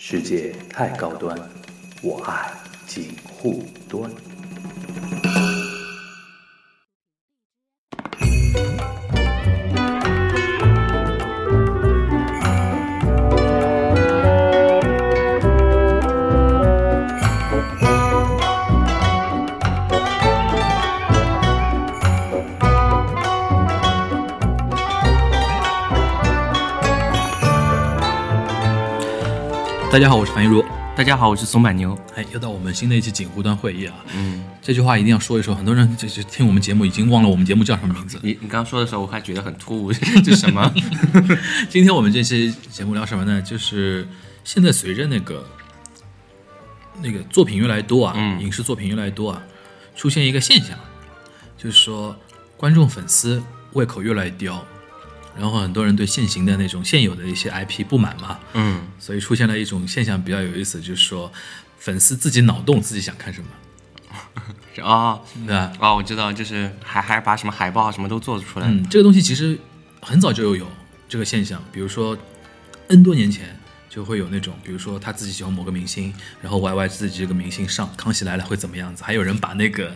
[0.00, 1.36] 世界太高端，
[2.02, 2.52] 我爱
[2.86, 4.08] 锦护端。
[29.98, 30.64] 大家好，我是樊一茹。
[30.96, 31.98] 大家好，我是松柏牛。
[32.14, 33.96] 哎，又到我们新的一期锦湖端会议啊。
[34.14, 38.16] 嗯，这句话一定要说一说，很多人就是听我们节目已经忘了我们节目叫什么名字。
[38.22, 39.92] 你你刚刚说的时候，我还觉得很突兀，
[40.22, 40.72] 这什么？
[41.68, 43.42] 今天我们这期节目聊什么呢？
[43.42, 44.06] 就是
[44.44, 45.44] 现在随着那个
[47.02, 49.42] 那个作品越来越多啊，嗯影视作品越来越多啊，
[49.96, 50.78] 出现一个现象，
[51.56, 52.14] 就是说
[52.56, 53.42] 观众粉丝
[53.72, 54.64] 胃口越来越刁，
[55.36, 61.32] 然后很多人对现行的那种现有的一些 IP 不满嘛，嗯，所以出现了一种现象比较有意思，就是说
[61.78, 63.48] 粉丝自己脑洞自己想看什么，
[64.74, 65.72] 是 啊对吧？
[65.78, 68.66] 啊，我知道，就是还还把什么海报啊什么都做出来。
[68.68, 69.58] 嗯，这个东西其实
[70.00, 70.66] 很早就有
[71.08, 72.16] 这个现象，比如说
[72.88, 79.94] N 多年前就会有那种，比如说他自己喜欢某个明星，然后 Y Y 自己这个明星上《康熙来了》会怎么样子，还有人把那个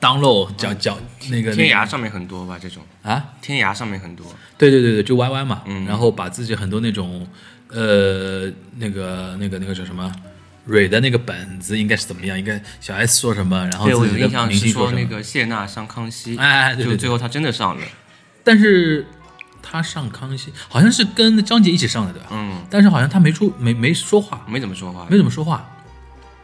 [0.00, 0.98] download 叫叫
[1.28, 4.26] 那个天涯上面很多吧，这种啊，天涯上面很多。
[4.56, 7.26] 对对对对，就 Y Y 嘛，嗯然后把自己很多那种
[7.68, 10.12] 呃那个那个那个叫什么。
[10.66, 12.38] 蕊的那个本子应该是怎么样？
[12.38, 14.68] 应该小 S 说什么，然后对，我有印象是。
[14.68, 17.82] 说那个谢娜上康熙，哎哎对对对就最后她真的上了。
[18.44, 19.06] 但是
[19.62, 22.28] 他上康熙好像是跟张杰一起上的，对吧？
[22.30, 25.06] 嗯，但是好像他没出没没说话，没怎么说话。
[25.10, 25.66] 没怎么说话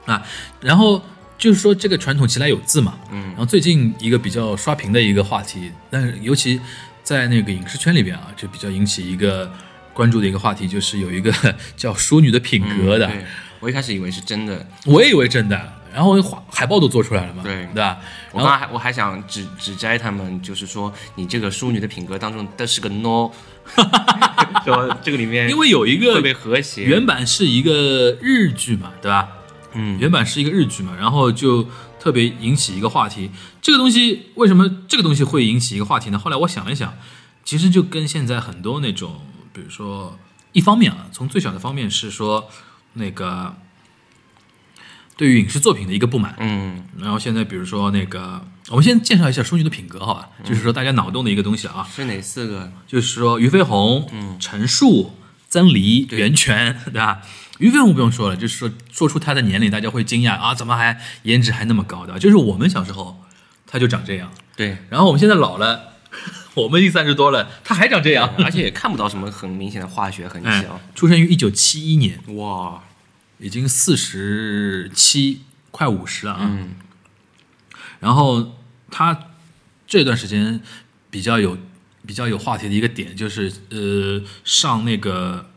[0.07, 0.27] 啊。
[0.61, 1.01] 然后
[1.39, 6.61] 就是说这个传统其来有自嘛，嗯然后最近一个比较刷屏的一个话题，但是尤其
[7.03, 9.51] 在那个影视圈里边啊，就比较引起一个
[9.92, 11.33] 关注的一个话题，就是有一个
[11.77, 13.25] 叫淑女的品格的，嗯对，
[13.61, 17.98] 我一开始以为是真的，我也以为真的，然后画海报都做出来了嘛，对对吧？
[18.33, 23.30] 我刚还我还想指指摘他们，就是说你这个淑女的品格当中的是个 no，
[24.64, 26.83] 说这个里面因为有一个特别和谐。
[26.85, 29.29] 原版是一个日剧嘛，对吧？
[29.77, 31.69] 嗯原版是一个日剧嘛，然后就
[32.01, 33.31] 特别引起一个话题。
[33.61, 36.19] 这个东西为什么这个东西会引起一个话题呢？
[36.19, 36.95] 后来我想了想，
[37.45, 39.20] 其实就跟现在很多那种，
[39.53, 40.19] 比如说，
[40.53, 42.48] 一方面啊，从最小的方面是说
[42.95, 43.57] 那个
[45.17, 50.29] 对于影视作品的一个不满，嗯然后现在比如说那个，我们先介绍一下淑女的品格，好吧？
[50.45, 52.73] 就是说大家脑洞的一个东西啊，是哪四个？
[52.86, 55.15] 就是说俞飞鸿、陈数、
[55.48, 57.23] 曾黎、袁泉，对吧？
[57.58, 62.18] 于飞鸿不用说了，就是说说出他的年龄，大家会惊讶啊，怎么还颜值还那么高的？
[62.18, 63.24] 就是我们小时候
[63.67, 65.95] 他就长这样，对，然后我们现在老了，
[66.55, 68.35] 我们已经三十多了，他还长这样。
[68.39, 72.83] 而且也看不到什么很明显的化学痕迹哎啊。，出生于一九七一年，哇，
[73.39, 76.40] 已经四十七，快五十了啊。
[76.42, 76.74] 嗯
[77.98, 78.58] 然后
[78.90, 79.18] 他
[79.86, 80.61] 这段时间
[81.08, 81.56] 比较有
[82.06, 85.50] 比较有话题的一个点就是呃上那个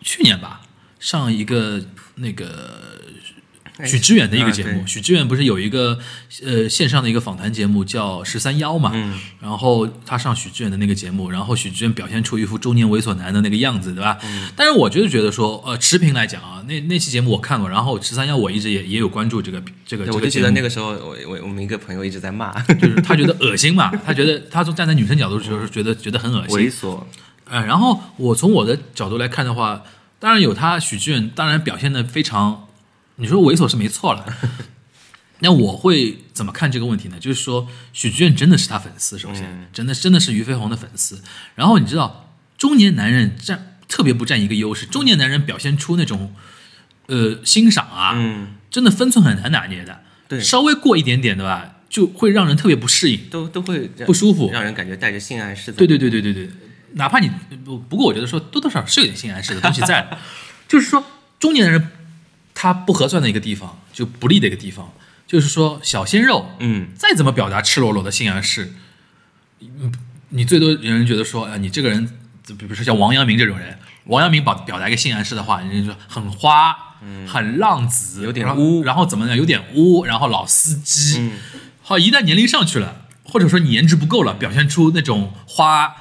[0.00, 0.60] 去年吧
[1.00, 1.84] 上一个
[2.16, 2.97] 那个
[3.86, 5.98] 许知远的一个节目，啊许知远不是有一个
[6.44, 9.18] 呃线上的一个访谈节目叫十三幺嘛，嗯。
[9.40, 14.18] 然后他上许知远的那个节目，然后许知远表现出一副中年猥琐男的那个样子，对吧？
[14.24, 14.48] 嗯。
[14.56, 22.52] 但是我就是觉得说，呃，持平来讲啊，那那期节目我看过，然后十三幺我一直也也有关注这个这个我就记得那个时候，我我我们一个朋友一直在骂。
[22.80, 26.58] 就是他觉得恶心嘛，他觉得他从站在女生角度就是觉得觉得很恶心。
[26.58, 27.02] 猥，琐。
[27.50, 29.82] 呃，然后我从我的角度来看的话，
[30.18, 32.67] 当然有他许志远，当然表现的非常，
[33.18, 34.24] 你说猥琐是没错了。
[35.40, 37.16] 那我会怎么看这个问题呢？
[37.20, 41.20] 就是说，许志远真的是他粉丝，首先，嗯真的真的是俞飞鸿的粉丝。
[41.54, 46.34] 然后你知道，中年男人占特别不占一个优势，中年男人表现出那种
[47.06, 50.00] 呃欣赏啊，嗯，真的分寸很难拿捏的。
[50.26, 53.20] 对稍微过一点点的吧，就会让人特别不适应。
[53.30, 55.78] 都都会不舒服让人感觉带着性暗示的。
[55.78, 56.50] 对对对对对对，
[56.94, 57.30] 哪怕你
[57.64, 60.18] 不不过，我觉得说多多少少是有点性暗示的东西在的，
[60.66, 61.04] 就是说
[61.38, 61.90] 中年人
[62.60, 64.92] 他不合算的一个地方，就不利的一个地方，
[65.28, 68.74] 就是说小鲜肉嗯，再怎么表达赤裸裸的性暗示，
[69.60, 69.92] 嗯，
[70.30, 72.04] 你最多有人觉得说，啊，你这个人，
[72.58, 76.76] 比如说像王阳明这种人，王阳明表表达一个性暗示的话，人家说很花，
[77.28, 78.82] 很浪子，有点污。
[78.82, 81.38] 然后怎么样，有点污，然后老司机，嗯。
[81.80, 85.94] 好，一旦年龄上去了，或者说你颜值不够了，表现出那种花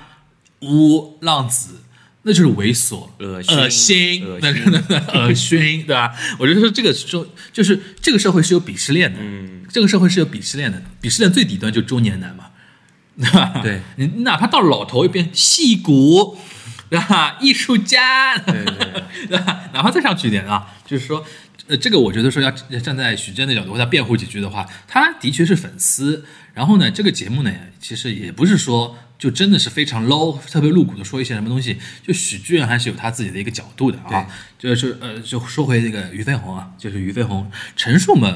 [0.61, 1.83] 污浪子，
[2.27, 6.13] 那就是猥琐、恶心恶心、恶那心对吧？
[6.37, 12.47] 我觉得说这个说就是这个社会是有鄙视链的，嗯，这个社会是有鄙视链的，鄙视链最底端就中年男嘛，
[13.17, 13.61] 对吧？
[13.63, 16.37] 对你哪怕到老头一边戏骨，
[16.89, 17.37] 对吧？
[17.39, 19.61] 艺术家，对对对吧？
[19.73, 21.25] 哪怕再上去一点啊，就是说，
[21.67, 26.25] 呃，这个我觉得说要站在许真的角度为他辩护几句的话，他的确是粉丝。
[26.53, 31.77] 然后呢，这个节目呢，其实也不是说就真的是非常 low、特别露骨的说一些什么东西。
[32.05, 34.27] 就许志远还是有他自己的一个角度的啊。
[34.57, 38.35] 就是呃，就说回那个俞飞鸿啊，就是俞飞鸿陈数嘛，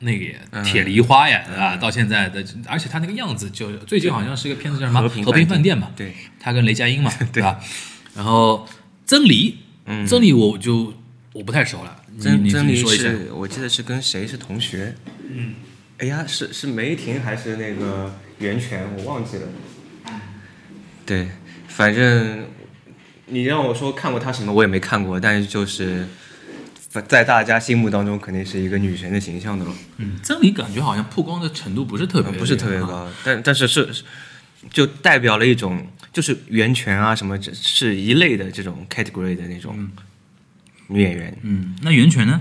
[0.00, 1.76] 那个也铁梨花呀，对吧？
[1.76, 7.60] 到现在的，而且他那个样子，就最近好像是一个片子叫什么《和平和平饭店》嘛，对，他跟雷佳音嘛， 对吧？
[8.14, 8.66] 然后
[9.04, 9.58] 曾黎，
[10.08, 10.94] 曾黎我就
[11.32, 12.76] 我不太熟了，曾曾黎。
[12.76, 14.94] 是我记得是跟谁是同学？
[15.28, 15.54] 嗯，
[15.98, 18.84] 哎呀，是是梅婷还是那个袁泉？
[18.96, 19.48] 我忘记了。
[21.04, 21.28] 对，
[21.68, 22.46] 反正
[23.26, 26.06] 你让我说看过她什么，我也没看过，但是就是
[26.88, 29.74] 在在大家心目当中肯定是一个女神的形象的咯。
[29.98, 32.86] 嗯，曾黎感觉好像曝光的程度不是特别，不是特别啊。
[32.86, 33.88] 高，但但是是
[34.70, 39.88] 就代表了一种就是袁泉啊什么这是一类的这种 category 的那种
[40.88, 41.38] 女演员。
[41.42, 42.40] 嗯，那袁泉呢？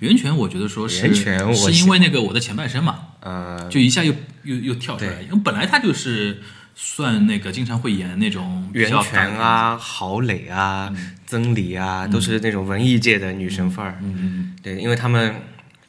[0.00, 6.40] 袁泉我觉得说是袁泉我是因为那个我的前半生嘛，呃，就一下又又又跳出来，因为本来他就是
[6.74, 10.90] 算那个经常会演那种比袁泉啊、郝蕾啊、
[11.26, 13.98] 曾黎啊，都是那种文艺界的女神范儿。
[14.02, 15.34] 嗯嗯对，因为他们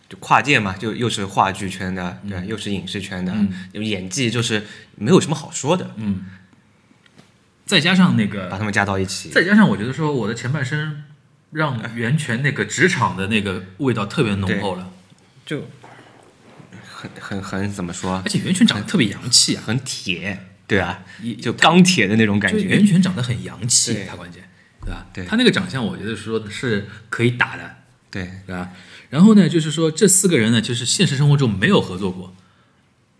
[0.09, 3.33] 就跨界嘛，就又是话剧圈的，对，又是影视圈的，
[3.71, 6.25] 有演技就是没有什么好说的，嗯，
[7.65, 9.29] 再加上那个把他们加到一起。
[9.29, 11.03] 再加上我觉得说我的前半生
[11.51, 14.91] 让袁泉那个职场的那个味道特别浓厚了，
[15.45, 15.65] 就
[16.83, 18.21] 很很很怎么说？
[18.25, 22.61] 而，且袁泉长得特别洋气啊，很铁，对啊一，就钢铁的那种感觉。
[22.63, 22.85] 袁。
[22.85, 24.43] 泉长得很洋气，他关键
[24.81, 25.05] 对吧？
[25.13, 25.25] 对。
[25.25, 27.77] 他那个长相，我觉得说是可以打的，
[28.11, 28.71] 对，对吧？
[29.09, 32.35] 然后呢，就是说这四个人呢，就是现实生活中没有合作过，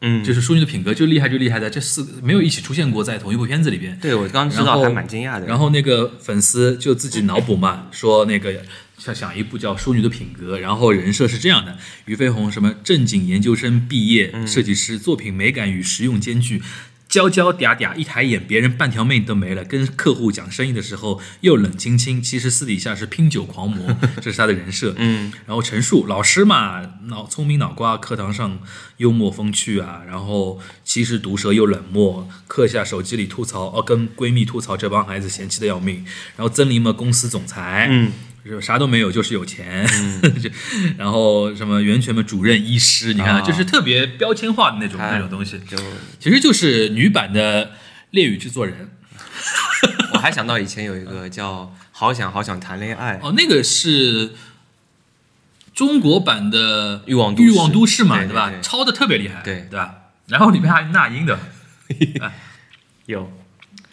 [0.01, 3.97] 嗯，就是淑女的品格就厉害就厉害在这四个没有一起出现过在同一部片子里边。
[3.99, 5.47] 对我刚知道还蛮惊讶的。
[5.47, 8.61] 然后那个粉丝就自己脑补嘛，说那个
[8.97, 16.61] 想想一部叫《淑女的品格》，然后人设是这样的：俞飞鸿什么正经研究生毕业，设计师，作品美感与实用兼具。
[17.09, 19.63] 娇娇嗲嗲，一抬眼别人半条命都没了。
[19.63, 24.93] 跟客户讲生意的时候又冷清清，其实私底下是拼酒狂魔， 这是他的人设。
[24.97, 28.59] 嗯，然后陈述老师嘛，脑聪明脑瓜，课堂上
[28.97, 36.05] 幽默风趣啊，然后其实毒舌又冷漠，课下手机里吐槽，哦，跟闺蜜吐槽这帮孩子嫌弃的要命。
[36.35, 38.11] 然后曾林嘛，公司总裁，嗯，
[38.47, 39.85] 就啥都没有，就是有钱。
[40.41, 40.49] 就
[40.97, 45.77] 然后什么源泉嘛，主任医师，你看，啊就是特别标签化的那种哎那种东西，就
[46.19, 47.71] 其实就是女版的
[48.11, 48.91] 恋与制作人。
[50.13, 54.33] 我还想到以前有一个叫《好想好想谈恋爱》，哦，那个是
[55.75, 59.95] 中国版的欲望都市欲望都市嘛，对对对抄的特别厉害，对对吧？
[60.27, 61.39] 然后里面还有那英的，
[63.05, 63.31] 有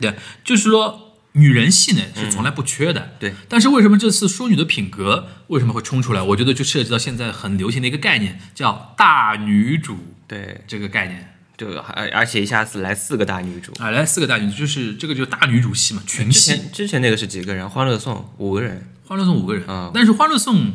[0.00, 1.03] 对，就是说
[1.34, 3.34] 女人戏呢是从来不缺的，对。
[3.48, 6.22] 但是为什么这次淑女的品格为什么会冲出来？
[6.22, 11.30] 我觉得就涉及到现在很流行的一个概念，叫大女主对，这个概念。
[11.56, 13.72] 对而而且一下子来四个大女主。
[13.80, 16.50] 啊，来四个大女主，就是这个就是大女主戏嘛，群之戏。
[16.52, 17.68] 前之前那个是几个人？
[17.68, 18.90] 欢乐颂五个人。
[19.06, 20.72] 欢乐颂五个人，嗯但是欢乐颂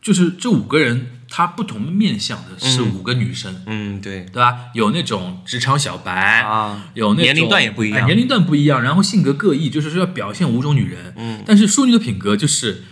[0.00, 4.66] 就是这五个人，她不同面向的是五个女生，嗯，对对吧？
[4.74, 11.12] 有那种职场小白，啊，有那种年龄段也不一样哎年龄段不一样，然后性格各异，就是说要表现五种女人。
[11.16, 12.84] 嗯，但是淑女的品格就是，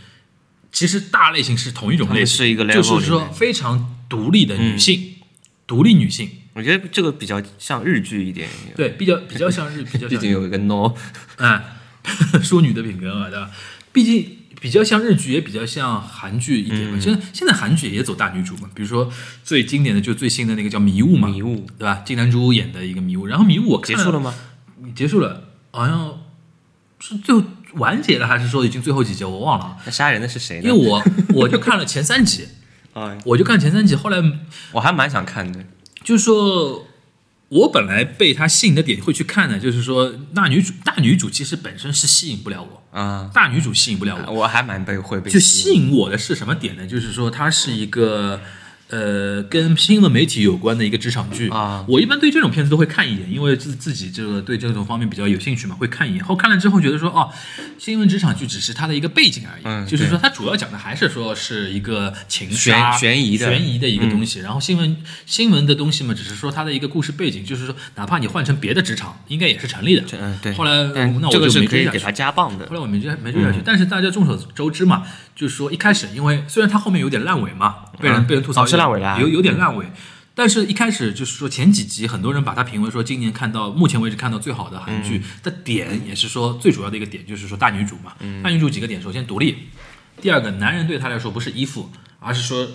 [0.72, 5.14] 其实大类型是同一种类型，是一个就是说非常独立的女性，
[5.66, 8.48] 独立女性，我觉得这个比较像日剧一点。
[8.76, 10.92] 对，比较比较像日，比较像 毕竟有一个 no。
[11.38, 11.60] 嗯，
[12.42, 13.50] 淑女的品格嘛，对吧？
[13.92, 16.98] 毕竟比较像日剧，也比较像韩剧一点嘛。
[16.98, 22.02] 现在现在韩剧也走大女主嘛，比如说最经典的就最新的那个叫《迷雾》嘛，迷雾对吧？
[22.02, 24.18] 金南珠演的一个《迷雾》，然后《迷雾》我看结束了？
[24.18, 24.34] 吗？
[24.96, 26.18] 结束了，好像
[26.98, 27.44] 是最后
[27.74, 29.22] 完结了，还是说已经最后几集？
[29.22, 29.76] 我忘了啊。
[29.84, 30.70] 那杀人的是谁呢？
[30.70, 31.04] 因为我
[31.34, 32.48] 我就看了前三集，
[32.94, 34.16] 啊，我就看前三集，后来
[34.72, 35.62] 我还蛮想看的。
[36.02, 36.86] 就是说，
[37.54, 44.32] 我本来被他吸引的点会去看的，就是说大女主大女主其实本身是吸引不了我，啊，大女主吸引不了我。
[44.32, 46.84] 我还蛮被会被就吸吸引我的是什么点呢？
[46.84, 48.40] 就是说她是一个
[48.88, 56.24] 呃跟新闻媒体有关的一个职场剧啊我一般对这种片子都会看一眼，因为自自己这个对这种方面比较有兴趣嘛，会看一眼。
[56.24, 57.30] 后看了之后觉得说，哦，
[57.78, 64.40] 新闻职场剧只是它的一个背景而已，嗯就是说它主要讲的还是说是一个情杀悬悬疑的嗯悬疑的一个东西。
[64.40, 70.04] 然后新闻新闻的东西嘛，只是说它的一个故事背景，就是说哪怕你换成别的职场，应该也是成立的。
[70.20, 70.52] 嗯，对。
[70.52, 72.74] 后来但那我这个就没追下去可以给他加棒的后。
[72.74, 79.86] 来我没追没追下去，但是大家众所周知嘛，就是说一开始因为虽然他后面有点烂尾嘛，被人、嗯被人吐槽哦是烂尾了有有点烂尾，
[80.34, 88.14] 但是，一开始就是说前几集，很多人把它评为说今年看到目前为止看到最好的韩剧的点，也是说最主要的一个点，就是说大女主嘛。
[88.42, 89.68] 大女主几个点，首先独立，
[90.20, 92.68] 第二个男人对她来说不是依附，而是说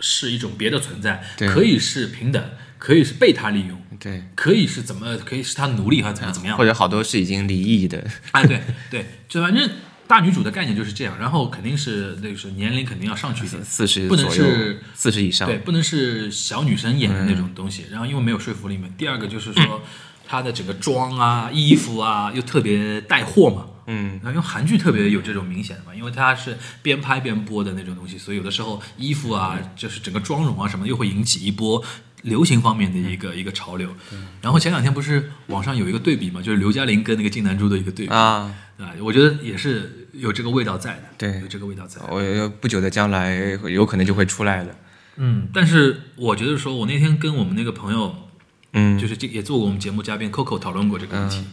[0.00, 2.42] 是一种别的存在，可以是平等，
[2.78, 6.64] 可以是被他利用，对，可以是怎么，可以是他奴隶还是怎么怎么样或。
[6.64, 9.68] 者好多是已经离异的，哎，对对，就反正
[10.08, 17.84] 大女主的概念就是这样，然后肯定是那个是年龄肯定要上去一点，四十不能是，四十以上，对，不能是小女生演的那种东西。
[17.90, 18.88] 然后因为没有说服力嘛。
[18.96, 19.82] 第二个就是说，
[20.26, 23.66] 她的整个妆啊、衣服啊又特别带货嘛。
[23.90, 31.82] 嗯，然后因为韩剧特别有这种明显的嘛，因为它是边拍边播的那种东西，所以有的时候衣服啊，就是整个妆容啊什么的，又会引起一波
[32.22, 33.94] 流行方面的一个一个潮流。
[34.40, 41.40] 然后前两天不是网上有一个对比嘛，就是刘嘉玲跟那个金南珠的一个对比啊，啊，我觉得也是有这个味道在的，对。
[41.40, 42.00] 有这个味道在。
[42.08, 44.74] 我不久的将来有可能就会出来的，
[45.16, 48.28] 嗯，但是我觉得说，我那天跟我们那个朋友，
[48.72, 51.44] 嗯，就是这也做过我们节目嘉宾 Coco 讨论过这个问题。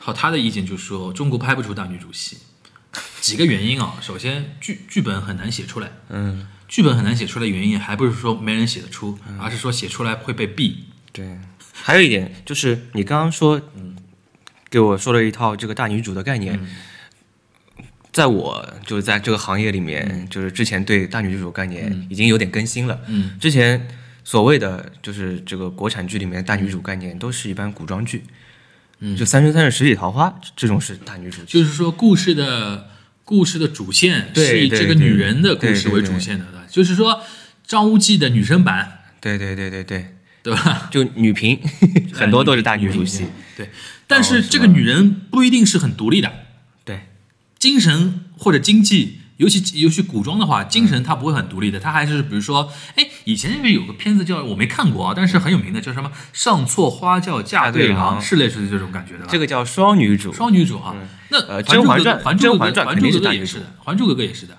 [0.00, 2.36] 好，他的意见就是说，中国拍不出大女主戏，
[3.20, 3.94] 几个原因啊。
[4.00, 10.74] 首先，剧剧本很难写出来，嗯，剧本很难写出来的，原因还不是说没人写得出，而是说写出来会被毙。
[11.12, 11.38] 对，
[11.72, 13.94] 还有一点就是你刚刚说，嗯，
[14.68, 16.58] 给我说了一套这个大女主的概念，
[18.12, 23.00] 在我就是在这个行业里面，就是之前对大女主概念已经有点更新了。
[23.06, 23.88] 嗯，之前
[24.24, 28.24] 所谓的就是这个国产剧里面的大女主概念，都是一般古装剧，
[28.98, 29.16] 嗯。
[29.16, 31.42] 就《三生三世十里桃花》这种是大女主。
[31.44, 32.88] 剧，就是说故事的
[33.24, 37.22] 故事的主线是以这个女人的故事为主线的，对就是说
[37.66, 40.88] 张无忌的女生版，对对对对对，对吧？
[40.90, 41.58] 就女频
[42.12, 43.26] 很多都是大女主戏，
[43.56, 43.70] 对，
[44.06, 46.30] 但是这个女人不一定是很独立的。
[46.84, 47.00] 对。
[47.58, 59.28] 精神或者经济，尤其尤其古装的话，精神它不会很独立的，它还是比如说，哎，以前那边有个片子叫我没看过啊，但是很有名的，叫什么“上错花轿嫁对郎”，是类似于这种感觉的吧？
[59.30, 60.94] 这个叫双女主，双女主啊，
[61.30, 63.84] 那甄嬛传还珠格格甄嬛传还肯定珠格格也是的，是大女主。
[63.84, 64.56] 还珠格格也是的，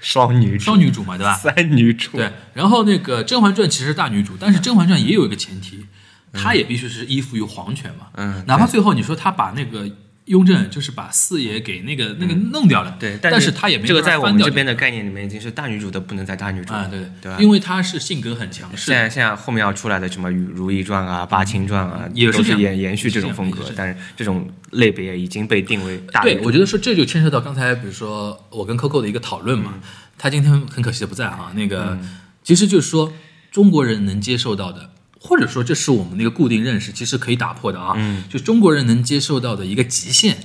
[0.00, 1.34] 双女主，双女主嘛，对吧？
[1.34, 5.86] 三女主，对，然后那个《甄嬛传》其实是大女主，但是《甄嬛传》也有一个前提，
[6.32, 8.06] 她也必须是依附于皇权嘛。
[8.14, 9.90] 嗯哪怕最后你说她把那个
[10.26, 17.38] 雍正就是把四爷给那个那个弄掉了，对，但是他也没这个在我们这边的概念里面已经是大女主的不能再大女主了啊，对对吧？
[17.38, 18.86] 因为她是性格很强势。
[18.86, 29.62] 现，在现在后面要出来的什么《如懿传》啊、《八清传》啊，也都是延延续这种风格但是这种类别已经被定为大女对，我觉得说这就牵涉到刚才比如说我跟 Coco 的一个讨论嗯。
[29.62, 29.74] 嘛，
[30.16, 31.98] 他今天很可惜的不在啊，那个、
[32.42, 33.12] 其实就是说
[33.50, 34.90] 中国人能接受到的。
[35.26, 37.94] 或者说，这是我们那个固定认识，其实可以打破的啊。
[37.96, 40.36] 嗯就中国人能接受到的一个极限，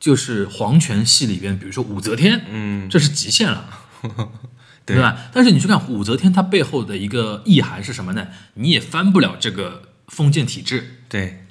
[0.00, 3.68] 就是皇权戏里边，比如说武则天，嗯，这是极限了，
[4.86, 5.28] 对吧？
[5.34, 8.28] 但是你去看武则天，她背后的一个意涵是什么呢？
[8.54, 11.44] 你也翻不了这个封建体制，对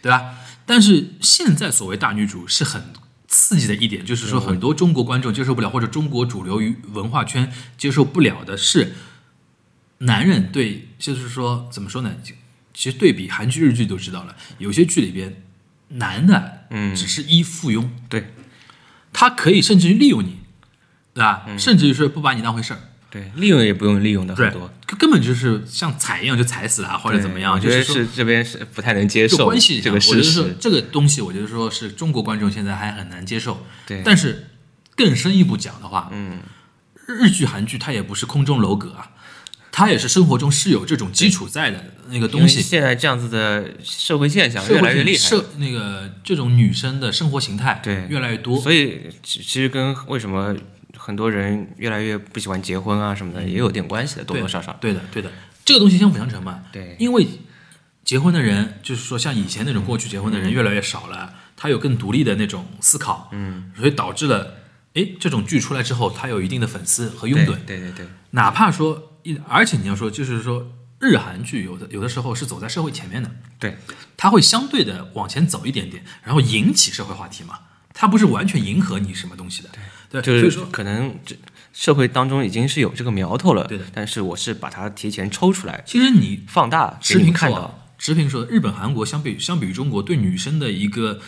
[0.00, 0.36] 对吧？
[0.64, 2.84] 但是现在所谓大女主是很
[3.26, 8.94] 刺激的一点，就是说很多中国观众接受不了，或者中国主流于文化圈接受不了的是，
[9.98, 12.14] 男人对，就是说怎么说呢？
[12.74, 15.42] 其实对比韩剧、日剧都知道了，有些剧里边
[15.88, 16.94] 男的，嗯。
[16.94, 18.34] 只是一附庸，对。
[19.12, 20.40] 他可以甚至于利用你，
[21.14, 21.46] 对吧？
[21.58, 30.56] 甚至于是不把你当回事儿，对，利用也不用利用的很多，，根根本就是像踩一样就踩死了，或者怎么样，我觉得就是说是这边是不太能接受就关系这个事上我觉得说实。
[30.60, 33.64] 这个东西，我觉得说是中国观众现在还很难接受。
[33.86, 34.02] 对。
[34.04, 34.50] 但是
[34.94, 36.40] 更深一步讲的话，嗯，
[37.06, 39.12] 日剧、韩剧它也不是空中楼阁啊，
[39.78, 42.62] 它也是生活中是有这种基础在的那个东西。
[42.62, 48.06] 现在这样子的社会现象越来越厉害，社那个这种女生的生活形态对。
[48.08, 50.56] 越来越多，所以其其实跟为什么
[50.96, 54.72] 很多人越来越不喜欢结婚啊什么的也有点关系的，多多少少。
[54.80, 55.30] 对的对的，
[55.62, 56.62] 这个东西相辅相成嘛。
[56.72, 56.96] 对。
[56.98, 57.26] 因为
[58.02, 64.54] 结婚的人，就是说像以前那种过去结婚的人越来越少了，他有更独立的那种思考，嗯，所以导致了，
[64.94, 68.06] 诶，这种剧出来之后，他有一定的粉丝和拥趸，对对对。
[68.30, 73.76] 哪怕说一，而且你要说，就是说日韩剧有的有的时候是走在社会前面的，对。
[74.16, 77.58] 它会相对的往前走一点点，然后引起社会话题嘛，
[77.92, 79.68] 它不是完全迎合你什么东西的，
[80.10, 81.36] 对，就是所以说可能这
[81.72, 91.18] 社会当中已经是有这个苗头了，对的但是我是把它提前抽出来，其实你放大给持平说啊你们看到。，持平说，日本、韩国相比相比于中国，对女生的一个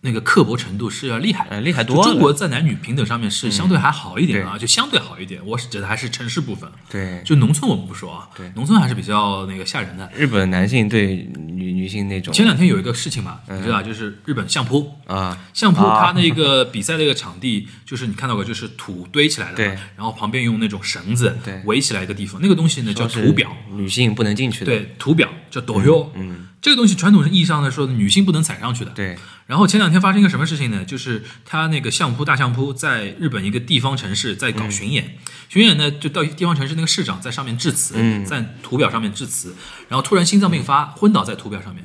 [0.00, 2.02] 那个刻薄程度是要厉害的，呃厉害多了。
[2.04, 5.40] 中国在男女平等上面是相对还好一点啊，就相对好一点。
[5.44, 7.20] 我是指的还是城市部分，对。
[7.24, 8.50] 就农村我们不说啊，对。
[8.54, 10.08] 农村还是比较那个吓人的。
[10.14, 12.32] 日本男性对女女性那种。
[12.32, 13.58] 前两天有一个事情嘛，嗯。
[13.58, 16.06] 你知道，就是日本相扑，啊，相扑啊。
[16.06, 19.74] 它那个比赛的一个场地，就是你看到过，就是土堆起来的对。
[19.74, 21.60] 嘛，然后旁边用那种绳子对。
[21.64, 24.66] 围起来一个地方，那个东西呢叫说是土表，女性不能进去的。
[24.66, 28.90] 对，土表叫斗优，嗯，这个东西传统意义上来说，女性不能踩上去的。
[28.90, 30.84] 对，然后前两天发生一个什么事情呢？
[30.84, 35.16] 就是他那个相扑大相扑在日本一个地方城市在搞巡演，
[35.48, 39.54] 巡演呢就到地方城市那个市长在上面致辞，嗯在图表上面致辞，
[39.88, 41.84] 然后突然心脏病发，昏倒在图表上面。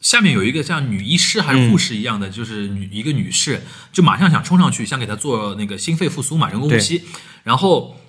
[0.00, 3.62] 下面有一个像女医师还是护士一样的，就是女一个女士，
[3.92, 7.04] 就马上想冲上去，想给她做那个心肺复苏嘛，人工呼吸，
[7.44, 8.00] 然后。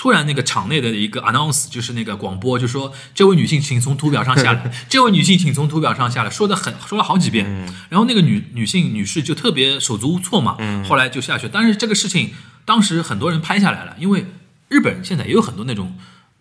[0.00, 7.44] 突然，那个场内的一个 announce 就是那个广播，就说这位女性请从图表上下来， 这位女性请从图表上下来，说的很说了好几遍。
[7.90, 10.56] 然后那个女女性女士就特别手足无措嘛，
[10.88, 11.50] 后来就下去。
[11.52, 12.30] 但是这个事情
[12.64, 14.24] 当时很多人拍下来了，因为
[14.68, 15.94] 日本现在也有很多那种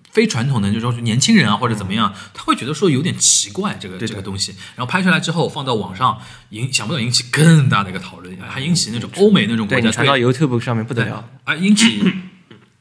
[0.10, 4.56] 非传统的，就是说年轻人啊或者怎么样，他会觉得说有点奇怪这个这个东西。
[4.78, 6.18] 然后拍出来之后放到网上，
[6.51, 11.28] 引想不到引起更大的一个讨论，还引起那种欧美那种国家传到 YouTube 上面不得了。
[11.44, 12.01] 啊引起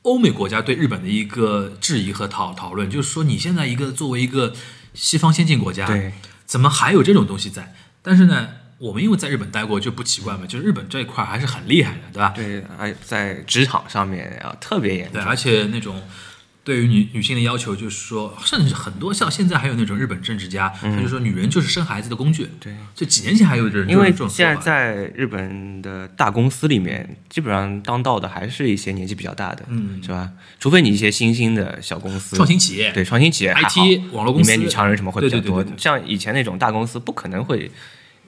[0.09, 4.55] 欧美国家对日本的一个质疑和讨讨论，就是说你现在一个作为一个
[4.95, 6.13] 西方先进国家，对，
[6.47, 7.75] 怎么还有这种东西在？
[8.01, 8.49] 但是呢，
[8.79, 12.33] 我们因为在日本待过，就不奇怪嘛，就是日本这一块还是很厉害的，对吧？
[12.35, 16.03] 对，而在职场上面啊特别严对，而且那种
[16.69, 22.45] 对于女女性的要求，就是说，甚至很多像现在还有那种日本政治家，他就说女人就是生孩子的工具。
[22.45, 30.31] 嗯对，就几年前还有这种因为现在在日本的大公司里面，基本上当道的还是一些年纪比较大的，嗯是吧？
[30.61, 35.75] 除非你一些新兴的小公司，创新企业，对创新企业 IT 网络公司里面女强人什么会比较多对对对对。
[35.75, 37.71] 对像以前那种大公司，不可能会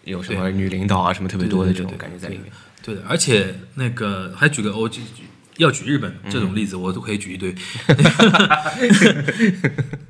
[0.05, 2.47] 有什么女领导啊什么特别多的这种感觉在里面。
[2.83, 5.03] 对的，而且那个还举个我举
[5.61, 7.55] 要举日本这种例子，我都可以举一堆。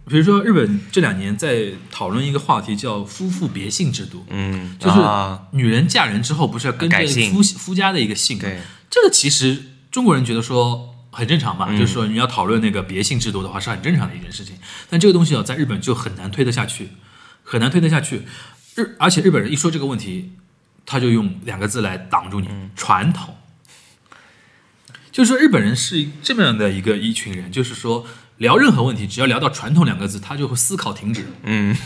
[0.06, 6.96] 比如说日本这两年在讨论一个话题，叫夫妇别姓制度，嗯，就是啊女人嫁人之后不是要跟着
[7.32, 8.38] 夫夫家的一个姓？
[8.38, 14.56] 对，这个其实中国人觉得说很正常嘛，嗯就是说你要讨论那个别姓制度的话是很正常的一件事情。
[14.88, 16.90] 但这个东西啊，在日本就很难推得下去，
[17.42, 18.22] 很难推得下去。
[18.76, 20.32] 日而且日本人一说这个问题，
[20.86, 23.34] 他就用两个字来挡住你：嗯传统。
[25.12, 28.06] 就是说，日本人是这么样的一个一群人，就是说
[28.38, 31.76] 聊任何问题，只要聊到传统两个字，他就会思考停止，嗯，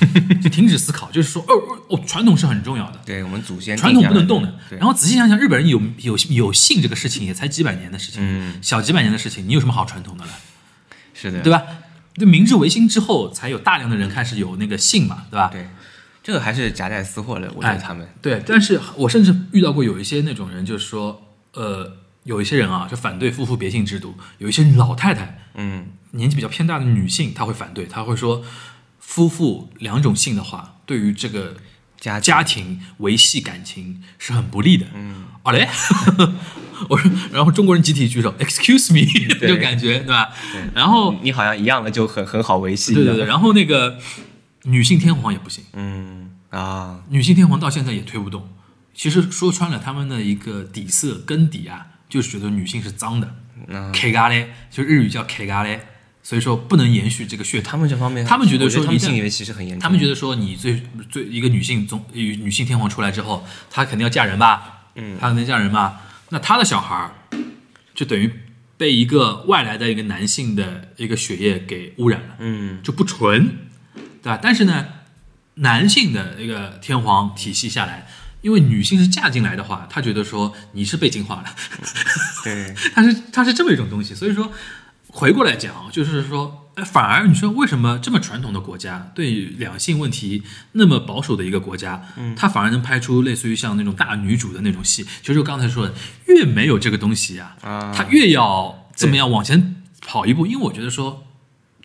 [0.43, 3.01] 就停止思考，就是说，哦哦哦，传统是很重要的。
[3.05, 4.55] 对我们祖先传统不能动的。
[4.71, 10.31] 然后仔细想想，日本人有有有姓这个事情也才几百年的事情，嗯小几百年的事情，你有什么好传统的了，
[11.15, 11.63] 是的，对吧？
[12.17, 15.49] 就明治维新之后，才有大量的人开始有那个姓嘛，对吧？
[15.49, 15.67] 对，
[16.23, 18.09] 这个还是夹带私货的，我觉哎得他们。
[18.23, 21.21] 对，但是我甚至遇到过有一些那种人，就是说，
[21.55, 28.43] 呃，有一些人啊，就反对夫妇别姓制度，有一些老太太，嗯，年纪比较偏大的女性，她会反对，她会说，
[28.99, 31.57] 夫妇两种姓的话，对于这个
[31.99, 34.87] 家家庭维系感情是很不利的。
[34.95, 35.69] 嗯，好嘞，
[36.89, 39.07] 我说，然后中国人集体举手，excuse me，
[39.39, 40.31] 对就感觉对吧？
[40.75, 42.95] 然后你好像一样的就很很好维系。
[42.95, 43.99] 对对对，，然后那个
[44.65, 48.49] 女性天皇也不行，嗯啊，女性天皇到现在也推不动。
[48.95, 53.35] 其实说穿了，他们的一个底色根底啊，就是觉得女性是脏的
[53.69, 55.81] 嗯，K 嘎嘞，就日语叫 K 嘎嘞，
[56.23, 57.71] 所以说不能延续这个血统。
[57.71, 59.81] 他们这方面，他们觉得我他们说一旦性缘其实很严重。
[59.81, 64.90] 他们觉得说你最最一个女性总女性天皇出来之后，她肯定要嫁人吧？
[64.97, 66.03] 嗯她肯定嫁人吧？
[66.31, 67.12] 那她的小孩儿
[67.95, 68.31] 就等于
[68.77, 73.59] 被一个外来的一个男性的一个血液给污染了，嗯就不纯，
[74.23, 74.38] 对吧？
[74.43, 74.87] 但是呢，
[75.55, 78.09] 男性的一个天皇体系下来，
[78.45, 81.47] 因为女性是嫁进来的话，她觉得说你是被进化了，
[82.45, 84.53] 对， 她是她是这么一种东西，所以说
[85.09, 95.07] 回过来讲，就是说，哎，反而你说为什么这么传统的国家对两性问题那么保守的一个国家，嗯，它反而能拍出类似于像那种大女主的那种戏？
[95.23, 95.95] 就是我刚才说的，
[96.27, 100.47] 越没有这个东西啊，啊它越要怎么样往前跑一步？
[100.47, 101.23] 因为我觉得说。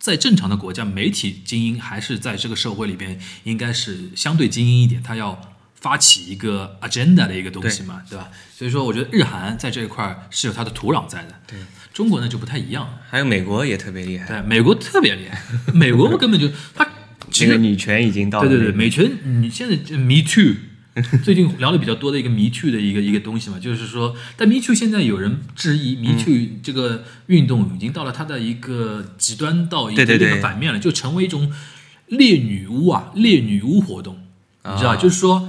[0.02, 5.38] 在正常的国家，媒体精英还是在这个社会里边应该是相对精英一点，他要
[5.80, 8.28] 发起一个 agenda 的一个东西嘛，对吧？
[8.56, 11.34] 所以说，我觉得日韩在这一块儿是有它的土壤在的。
[11.46, 11.58] 对，
[11.92, 12.98] 中国呢就不太一样。
[13.08, 15.40] 还有美国也特别厉害，对，美国特别厉害，
[15.72, 16.86] 美国根本就他
[17.30, 20.54] 这个女权已经到了对对对，美权你现在这 Me Too。
[21.22, 31.50] 最近聊的比较多的一个 Me Too 的一个一个东西嘛，就是说，但 Me Too 现在有人质疑 Me 嗯 Too 这个运动已经到了它的一个极端到一个对对对一个反面了，就成为一种
[32.08, 34.18] 猎女巫啊，猎女巫活动，
[34.64, 35.48] 你知道，啊就是说，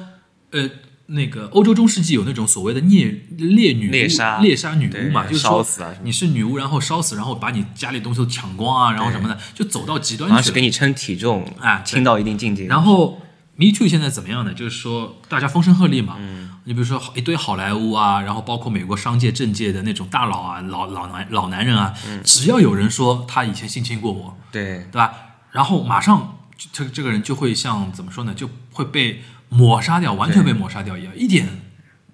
[0.51, 0.69] 呃，
[1.07, 10.53] 那个欧洲中世纪有那种所谓的猎猎女猎杀猎杀女巫嘛，就是说烧死啊你是女巫，然后烧死，然后把你家里东西都抢光啊，然后什么的，就走到极端去了。
[10.55, 12.65] 给你称体重，啊轻到一定境界。
[12.65, 13.21] 然后
[13.55, 14.53] Me Too 现在怎么样呢？
[14.53, 16.15] 就是说大家风声鹤唳嘛。
[16.19, 25.11] 嗯你比如说一堆好莱坞啊，然后包括美国商界、政界的那种大佬啊、老老男老男人啊，嗯只要有人说他以前性侵过我，对对吧？
[25.51, 26.37] 然后马上
[26.71, 28.33] 这这个人就会像怎么说呢？
[28.35, 31.47] 就会被抹杀掉，完全被抹杀掉一样，一点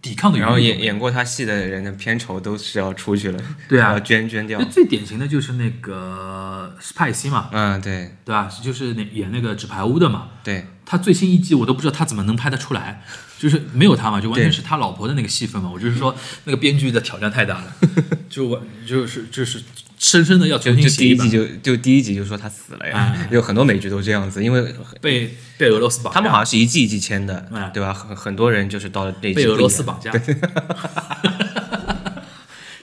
[0.02, 0.58] 抵抗的然后。
[0.58, 4.60] 演演过他戏的人的片酬都是要出去了，对啊要捐捐掉。
[4.66, 8.50] 最典型的就是那个斯派西嘛，嗯，对对吧？
[8.64, 13.04] 就是那演那个纸牌屋的嘛，对他最新一季我都不知道他怎么能拍得出来，
[13.38, 15.70] 就是没有他嘛，就完全是他老婆的那个戏份嘛。
[15.72, 17.76] 我就是说，那个编剧的挑战太大了，
[18.30, 19.62] 就我就是就是
[19.98, 27.94] 深深的要重就就新写版第一集就就第一集就说他死了呀哎， 有很多美剧都这样子，因为 被被俄罗斯绑架，他们好像是一季一季签的哎，对吧？
[27.94, 30.12] 很很多人就是到了那被俄罗斯绑架。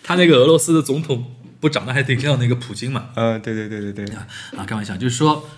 [0.03, 1.25] 他那个俄罗斯的总统
[1.61, 3.07] 不长得还挺像那个普京嘛？
[3.15, 5.49] 嗯，对对对对对，啊，开玩笑，就是说，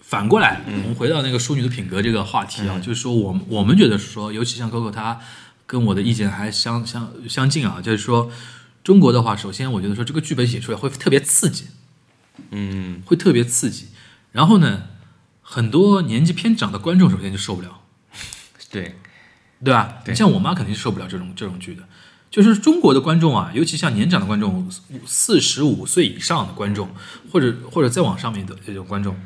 [0.00, 5.18] 反过来，我们回到那个淑女的品格这个话题啊，就是说，我们我们觉得说，尤其像 Coco 他
[5.66, 8.30] 跟我的意见还相相相近啊，就是说，
[8.84, 11.66] 中国的话，首先我觉得说这个剧本写出来会特别刺激，
[12.50, 13.88] 嗯，会特别刺激，
[14.30, 14.84] 然后呢，
[15.42, 17.80] 很多年纪偏长的观众首先就受不了，
[18.70, 18.94] 对。
[19.62, 20.02] 对吧？
[20.04, 20.14] 对。
[20.14, 21.82] 像我妈肯定是受不了这种这种剧的。
[22.30, 24.70] 就是中国的观众啊，尤其像年长的观众，
[25.06, 26.90] 四十五岁以上的观众，
[27.32, 29.16] 或者或者再往上面的这种观众，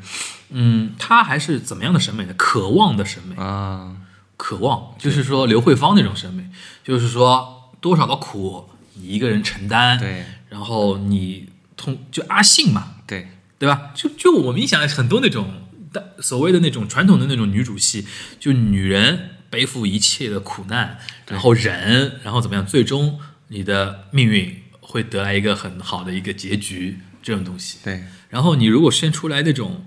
[0.51, 2.33] 嗯，他还是怎么样的审美呢？
[2.37, 3.97] 渴望的审美，啊，
[4.37, 6.49] 渴望就是说刘慧芳那种审美，
[6.85, 8.69] 就是说多少的苦
[8.99, 13.91] 你一个人承担，对然后你通就阿信嘛，对对吧？
[13.95, 18.05] 就就我们一想很多那种大所谓的那种传统的那种女主戏，
[18.39, 27.77] 就女人背负一切的苦难，然后忍，然后怎么样，最终你的命运会得来一个很好的一个结局，这种东西。
[27.83, 29.85] 对然后你如果先出来那种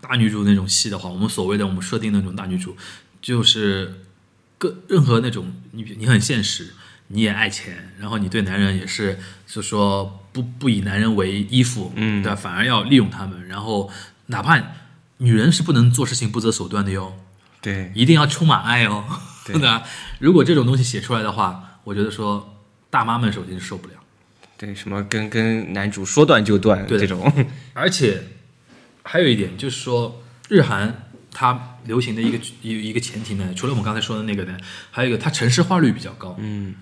[0.00, 2.76] 大女主那种戏的话，我们所谓的我们设定的那种大女主，
[3.22, 4.00] 就是
[4.58, 6.74] 各任何那种你你很现实，
[7.14, 12.36] 你也爱钱，然后你对男人也是就说不不以男人为依附，嗯对吧？
[12.36, 13.90] 反而要利用他们，然后
[14.26, 14.60] 哪怕
[15.18, 17.14] 女人是不能做事情不择手段的哟，
[17.62, 19.04] 对一定要充满爱哦，
[19.46, 19.84] 对 对吧？
[20.18, 23.94] 如果这种东西写出来的话，我觉得说大妈们首先是受不了。
[24.58, 27.32] 对，什么跟跟男主说断就断对这种，
[27.74, 28.22] 而且
[29.02, 34.56] 还有一点就是说，日韩它流行的一个一一个前提呢，除了我们刚才说的那个呢，
[34.90, 36.36] 还有一个它城市化率比较高。
[36.38, 36.74] 嗯，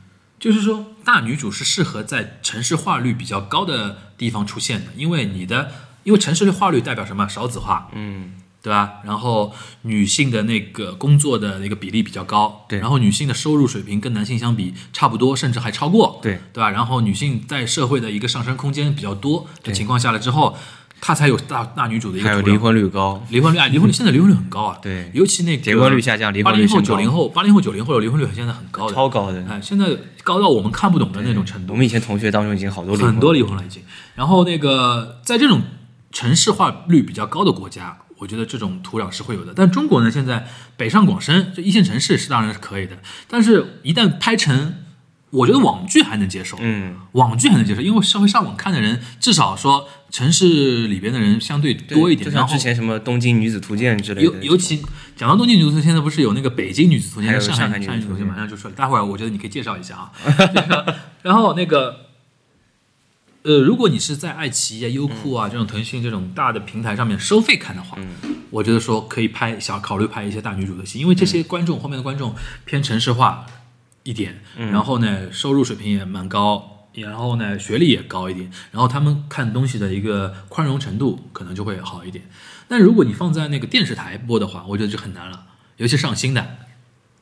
[0.43, 5.71] 就是说大女主是适合在城市化率比较高的地方出现的，因为你的
[6.03, 7.29] 因为城市化率代表什么？
[7.29, 8.95] 少子化，嗯，对吧？
[9.05, 16.71] 然后女性的那个工作的那个比例比较高，对然后女性的收入水平跟男性相比差不多，甚至还超过，对对吧？
[16.71, 20.59] 然后女性在社会的一个上升空间比较多的情况下了之后，
[21.05, 25.11] 她才有大大女主的一个还有离婚率高，离婚率啊，离婚率现在离婚率很高啊， 对。
[25.13, 26.95] 尤其那个结婚率下降离八零后、婚率升高。
[26.95, 29.45] 九零后、八零后、九零后的离婚率现在很高的，超高的。
[29.51, 29.85] 哎，现在
[30.23, 31.73] 高到我们看不懂的那种程度。
[31.73, 31.77] 我。
[31.77, 33.83] 们以前同学当中已经好多离婚很多离婚了已经。
[34.15, 35.63] 然后那个在这种
[36.13, 39.53] 城市化率比较高的国家，我觉得这种土壤是会有的。
[39.57, 44.77] 但中国呢，现在北上广深这一线城市是当然是可以的，但是一旦拍成，
[45.33, 46.59] 我觉得网剧还能接受。
[46.61, 52.27] 嗯，网剧还能接受，因为社会上网看的人，至少说城市里边的人相对对多一点。
[52.27, 54.83] 就像之前什么《东京女子图鉴》之类的，尤尤其
[55.17, 60.13] 讲到东京女子图鉴，现在不是有那个北京女子图鉴、还有上上海女子图鉴图鉴马上就出来，待会儿我觉得你可以介绍一下啊。
[61.23, 62.09] 然后那个，
[63.45, 67.97] 呃，如果你是在爱奇艺啊、优酷啊、这种腾讯这种大的平台上面收费看的话，
[68.51, 72.35] 我觉得说可以拍，想考虑拍一些大女主的戏，因为这些观众、后面的观众
[72.67, 73.47] 偏城市化
[74.03, 82.25] 一点，然后呢收入水平也蛮高，然后呢学历也高一点，然后他们看东西的一个宽容程度可能就会好一点。
[82.69, 85.45] 但如果你放在那个电视台播的话，我觉得就很难了，
[85.77, 86.57] 尤其上新的，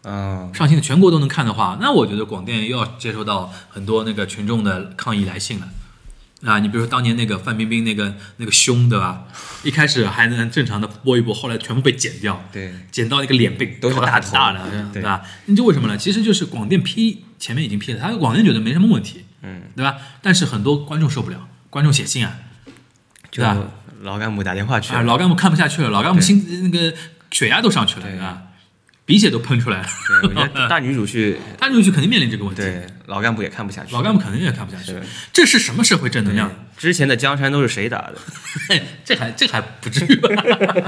[0.03, 5.69] 啊，上新的全国都能看的话，那我觉得广电又要接收到很多那个群众的抗议来信了。
[6.44, 9.24] 啊，你比如说当年那个范冰冰那个那个胸，对吧？
[9.62, 15.22] 一开始还能正常的播一播，后来全部被剪掉，对，剪到那个脸被都是大大的，对对吧？
[15.46, 15.98] 你就为什么呢？
[15.98, 19.96] 其实就是广电批前面已经批了，他广电觉得没什么问题，嗯，对吧？
[20.22, 22.38] 但是很多观众受不了，观众写信啊，
[23.31, 26.94] 就对吧老干部打电话去啊，老干部看不下去了，老干部心那个
[27.31, 28.42] 血压都上去了，对对吧？
[29.11, 29.88] 鼻血都喷出来了，
[30.23, 32.62] 对，我觉得大女主去，他出去肯定面临这个问题。
[32.62, 34.94] 对老干部也看不下去，老干部肯定也看不下去，
[35.33, 36.49] 这是什么社会正能量？
[36.77, 38.14] 之前的江山都是谁打的？
[39.05, 40.29] 这还这还不至于吧？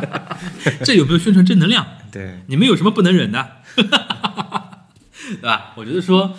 [0.86, 1.84] 这有没有宣传正能量？
[2.12, 3.56] 对，你们有什么不能忍的？
[3.74, 5.72] 对吧？
[5.74, 6.38] 我觉得说，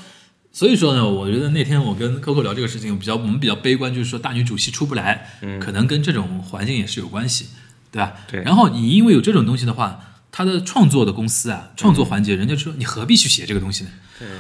[0.54, 7.50] 所以说呢，我觉得那天我跟 Coco 聊这个事情，比较我们比较悲观，就是说大女主戏出不来，可能跟这种环境也是有关系，
[7.92, 8.14] 对吧？
[8.32, 10.00] 对然后你因为有这种东西的话，
[10.36, 13.92] 他的创作的公司啊，创作环节，人家说你何必去写这个东西呢？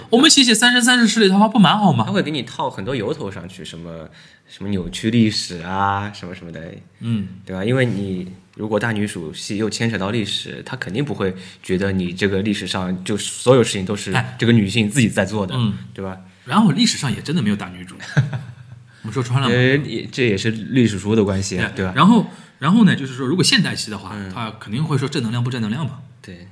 [0.10, 2.03] 我们写写《三生三世十里桃花》不蛮好吗？
[2.08, 4.10] 他会给你套很多由头上去，什么
[4.47, 7.63] 什么扭曲历史啊，什么什么的，嗯，对吧？
[7.63, 16.17] 因为你如果大女主戏又牵扯到历史，他肯定不会觉得你这个历史上就所有事情都是哎这个女性自己在做的，嗯对吧？
[16.45, 17.95] 然后历史上也真的没有大女主，
[19.03, 19.53] 我们说穿了嘛。
[19.53, 21.93] 呃，也这也是历史书的关系，对吧？
[21.95, 22.25] 然后，
[22.63, 26.47] 然后呢，就是说，如果现代戏的话，他肯定会说正能量不正能量嘛，对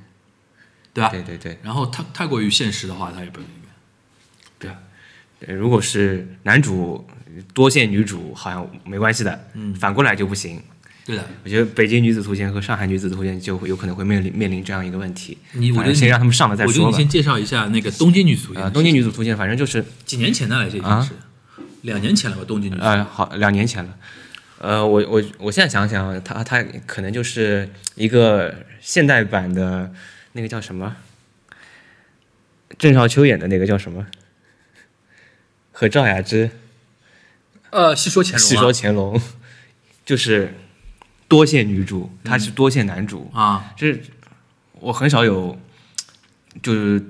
[0.93, 1.09] 对吧？
[1.09, 3.73] 对对对然后太太过于现实的话，他也不那个，
[4.59, 4.75] 对啊，
[5.39, 7.07] 对，如果是男主
[7.53, 10.61] 多线女主，好像没关系的，嗯，反过来就不行。
[11.05, 11.25] 对的。
[11.45, 15.37] 我觉得《北京女子图鉴》和《上海女子图鉴》就会有可能会面临面临这样一个问题。
[15.53, 17.07] 你我觉得先让他们上了再说吧我觉得你先。
[17.07, 21.15] 介绍一下那个东京女子图鉴呃，，东京女子图鉴反正就是几年前的了，这已经啊是
[21.83, 22.43] 两年前了吧？
[22.45, 23.95] 东京女子，呃，好，两年前了。
[24.61, 29.91] 呃，我我我现在想想，他他可能就是一个现代版的
[30.33, 30.97] 那个叫什么，
[32.77, 34.05] 郑少秋演的那个叫什么，
[35.71, 36.51] 和赵雅芝
[37.71, 39.21] 呃，戏说乾隆啊，戏说乾隆，
[40.05, 40.53] 就是
[41.27, 43.99] 多线女主，她是多线男主，啊，就是
[44.73, 45.59] 我很少有，
[46.61, 47.03] 就是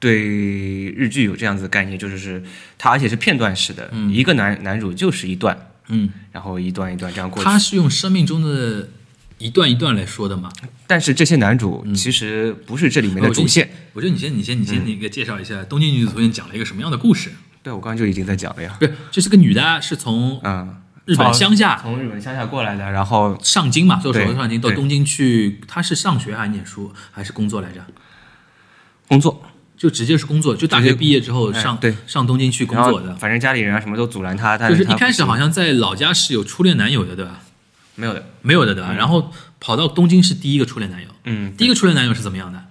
[0.00, 2.42] 对日剧有这样子的概念，就是是
[2.76, 7.44] 它而且是片段式的，一个男男主就是一段，嗯，然后一段一段这样过去。
[7.44, 8.88] 他是用生命中的
[9.38, 10.50] 一段一段来说的嘛。
[10.86, 13.70] 但是这些男主其实不是这里面的主线。
[13.92, 17.32] 我觉得你先，你先，你先那个介绍一下《东京女子图鉴》讲了一个什么样的故事？
[17.62, 18.76] 对，我刚刚就已经在讲了呀。
[18.78, 27.84] 不是，这是个女的啊，是从嗯，日本乡下从日本乡下过来的，然后上京嘛，做手对术上京到东京去，她是上学还是念书还是工作来着？
[29.08, 29.42] 工作
[29.76, 33.14] 就直接是工作，就大学毕业之后哎上、对上东京去工作的。
[33.16, 37.42] 反正家里人啊什么都阻拦他，他就是一开始好像像在老家是有初恋男友的，对吧？
[37.94, 38.26] 没有的。
[38.42, 38.92] 没有的，对吧？
[38.92, 41.08] 然后跑到东京是第一个初恋男友。
[41.24, 42.62] 嗯，第一个初恋男友是怎么样的？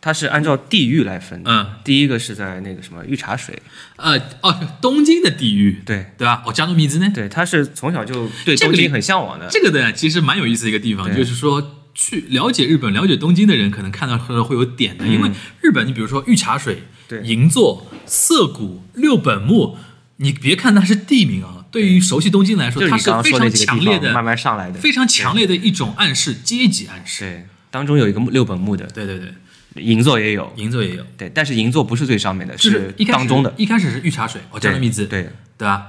[0.00, 1.50] 他是按照地域来分的。
[1.50, 3.62] 嗯，第一个是在那个什么御茶水，
[3.96, 6.42] 呃，哦，东京的地域，对对吧？
[6.44, 7.10] 哦，加诺米兹呢？
[7.14, 9.48] 对，他是从小就对东京很向往的。
[9.50, 15.30] 这个呢，其实蛮有意思的一个地方，就是说去了解日本、了解东京的人，可能看到会会有点的，因为
[15.60, 17.22] 日本，你比如说御茶水、嗯对。
[17.22, 19.76] 银座、涩谷、六本木，
[20.16, 27.24] 你别看它是地名啊，对于熟悉东京来说，它是非常强烈的、慢慢上来的，非常强烈的一种暗示，阶级暗示。
[27.24, 35.28] 对，当中有一个六本木的，对对对，银座也有，银座也有，对，但是银座不是最上面的，就是一当中的，一开始是御茶水，哦，加诺米兹，对，
[35.58, 35.84] 对吧？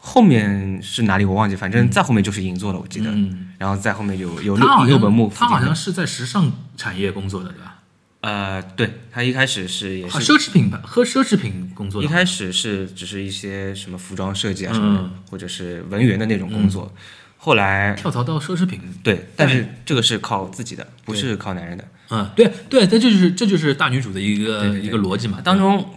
[0.00, 7.74] 后面是哪里我忘记，反正再后面就是银座了，我记得，嗯，然后再后面有有六六本木他好像是在时尚产业工作的，对吧？
[8.20, 15.10] 呃，对他一开始是也啊，是奢侈品吧，和奢侈品工作的，一开始是只是一些什么服装设计啊什么的，嗯。
[15.30, 16.92] 或者是文员的那种工作，
[17.36, 18.80] 后来跳槽到奢侈品。
[19.04, 21.84] 对，但是这个是靠自己的，不是靠男人的。
[22.10, 25.40] 嗯，对对，这就是这就是大女主的一个一个逻辑嘛。
[25.40, 25.94] 当中，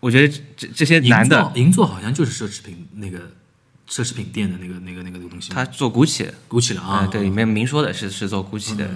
[0.00, 3.18] 我觉得这这些男的座，银座好像就是奢侈品那个
[3.88, 8.90] 奢侈品店的那个那个那个东西，他做 GUCCI 的，鼓起了啊，嗯，对，里面明说的是是做 GUCCI 的，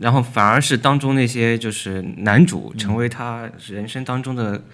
[0.00, 4.64] 然后反而是当中那些就是男主成为他人生当中的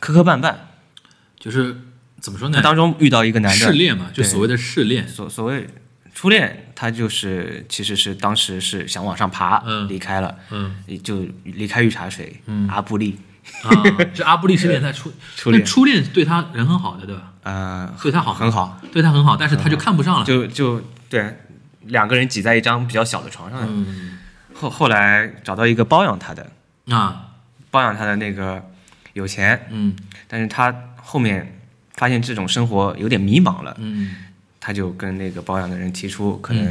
[0.00, 0.54] 磕磕绊绊。
[1.36, 1.76] 就是
[2.20, 2.56] 怎么说呢？
[2.56, 2.62] 他？
[2.62, 5.66] 当中遇到一个男的，试恋嘛，就对所谓的试恋，所所谓
[6.14, 9.86] 初恋，他就是其实是当时是想往上爬，嗯。
[9.86, 10.74] 离开了，嗯。
[11.02, 13.18] 就离开御茶水，阿布利，
[13.62, 13.70] 啊，
[14.14, 15.64] 这阿布利试炼在初 初恋。
[15.64, 17.32] 初恋对他人很好的，对吧？
[17.42, 21.36] 呃，对他好，很好，对他很好，但是他就看不上了，就就对，
[21.82, 24.18] 两个人挤在一张比较小的床上，嗯。
[24.54, 26.50] 后后来找到一个包养他的，
[26.88, 27.30] 啊，
[27.70, 28.62] 包养他的那个
[29.12, 29.94] 有钱，嗯。
[30.28, 31.60] 但是他后面
[31.94, 34.16] 发现这种生活有点迷茫了，嗯。
[34.60, 36.64] 他就跟那个包养的人提出，可能、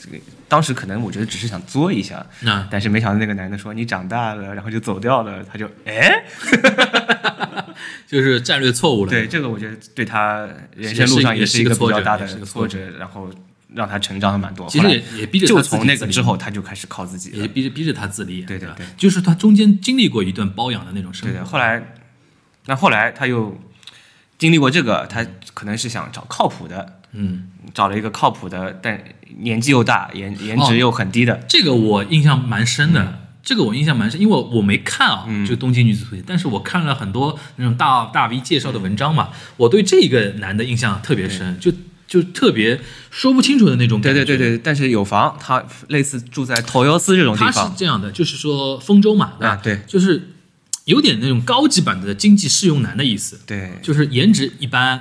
[0.00, 0.16] 这个
[0.50, 6.24] 当时可能我觉得只是想作一下，那但是没想到那个男的说你长大了，然后就走掉了，他就哎，
[8.06, 13.30] 就是战略错误了，对这个我觉得对他人生路上也是一个比较大的一个挫挫折，然后
[13.72, 14.68] 让他成长了蛮多。
[14.68, 17.48] 其实也也逼着他就从那个之后，他就开始靠自己也了。
[17.48, 18.84] 逼着逼着他自立，对对对。
[18.96, 21.94] 就是他中间经历过一段包养的那种生活，对对，后来
[22.66, 23.56] 那后来他又
[24.36, 29.00] 经历过这个，他可能是想找靠谱的，嗯，找了一个靠谱的，但
[29.38, 31.44] 年纪又大，颜颜哦值又很低的。
[31.48, 33.18] 这个我印象蛮深的。
[33.42, 41.58] 这个我印象蛮深，因为我我没看啊，嗯就《东京女子图鉴》，但是我看了很多那种大大 V 介绍的文章嘛，我对这个男的印象特别深。
[41.58, 41.72] 就
[42.06, 42.78] 就特别
[43.10, 44.24] 说不清楚的那种感觉。
[44.24, 49.54] 对对对对，但是有房，他类似住在头油寺这种地他是这样的，就是说丰州嘛，对吧？
[49.54, 50.30] 啊对就是
[50.84, 55.00] 有点那种高级版的经济适用男的意思，对就是颜值一般，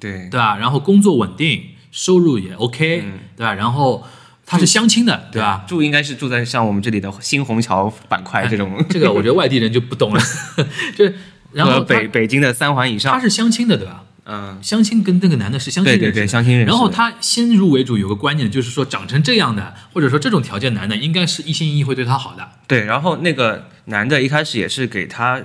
[0.00, 0.56] 对对吧？
[0.56, 3.54] 然后工作稳定，收入也 OK，、嗯对吧？
[3.54, 4.04] 然后
[4.46, 5.64] 他是相亲的，对吧？
[5.66, 10.20] 住应该是住在像我们这里的新虹桥板块这种，这个我觉得外地人就不懂了，
[10.96, 11.14] 就是
[11.52, 14.04] 然后北北京的三环以上，他是相亲的，对吧？
[14.30, 22.46] 嗯，相亲跟那个男的是相亲对对认识的对相亲认识然后他先入为主有个观念，就是说长成这样的，或者说这种条件男的，应该是一心一意会对他好的。
[22.66, 25.42] 对，然后那个男的一开始也是给他。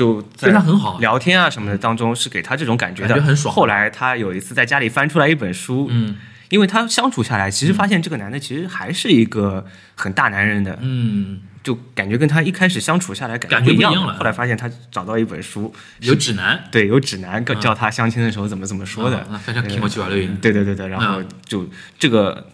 [0.00, 0.98] 就在对他很好。
[0.98, 3.54] 聊天啊什么的当中是给他这种感觉的，感觉很爽。
[3.54, 6.16] 后来他有一次在家里翻出来一本书，嗯。
[6.50, 14.14] 因为他相处下来，其实发现这个男的其实还是一个很大男人的，嗯，就感觉跟他一开始相处下来感感觉不一样了。
[14.14, 16.64] 后来发现他找到一本书，有指南。
[16.72, 19.18] 对，有指南教他相亲的时候怎么怎么说的。
[19.18, 21.64] 啊，那非常听我去玩乐对对对对，然后就
[22.00, 22.48] 这个